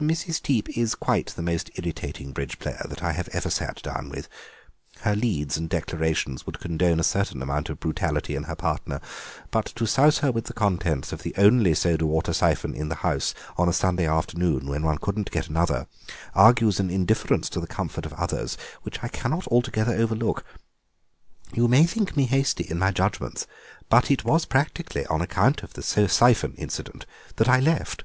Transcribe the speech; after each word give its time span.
"Mrs. 0.00 0.42
Teep 0.42 0.68
is 0.76 0.94
quite 0.94 1.28
the 1.28 1.40
most 1.40 1.70
irritating 1.76 2.32
bridge 2.32 2.58
player 2.58 2.84
that 2.90 3.02
I 3.02 3.12
have 3.12 3.26
ever 3.32 3.48
sat 3.48 3.80
down 3.82 4.10
with; 4.10 4.28
her 5.00 5.16
leads 5.16 5.56
and 5.56 5.66
declarations 5.66 6.44
would 6.44 6.60
condone 6.60 7.00
a 7.00 7.02
certain 7.02 7.40
amount 7.40 7.70
of 7.70 7.80
brutality 7.80 8.34
in 8.36 8.42
her 8.42 8.54
partner, 8.54 9.00
but 9.50 9.64
to 9.64 9.86
souse 9.86 10.18
her 10.18 10.30
with 10.30 10.44
the 10.44 10.52
contents 10.52 11.10
of 11.10 11.22
the 11.22 11.34
only 11.38 11.72
soda 11.72 12.04
water 12.04 12.34
syphon 12.34 12.74
in 12.74 12.90
the 12.90 12.96
house 12.96 13.32
on 13.56 13.66
a 13.66 13.72
Sunday 13.72 14.06
afternoon, 14.06 14.66
when 14.66 14.82
one 14.82 14.98
couldn't 14.98 15.30
get 15.30 15.48
another, 15.48 15.86
argues 16.34 16.78
an 16.78 16.90
indifference 16.90 17.48
to 17.48 17.58
the 17.58 17.66
comfort 17.66 18.04
of 18.04 18.12
others 18.12 18.58
which 18.82 19.02
I 19.02 19.08
cannot 19.08 19.46
altogether 19.48 19.94
overlook. 19.94 20.44
You 21.54 21.66
may 21.66 21.86
think 21.86 22.14
me 22.14 22.26
hasty 22.26 22.64
in 22.64 22.78
my 22.78 22.90
judgments, 22.90 23.46
but 23.88 24.10
it 24.10 24.22
was 24.22 24.44
practically 24.44 25.06
on 25.06 25.22
account 25.22 25.62
of 25.62 25.72
the 25.72 25.82
syphon 25.82 26.52
incident 26.58 27.06
that 27.36 27.48
I 27.48 27.58
left." 27.58 28.04